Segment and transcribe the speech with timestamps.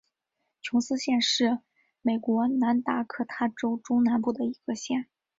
[0.63, 1.59] 琼斯县是
[2.01, 5.05] 美国南达科他州中南部的一个县。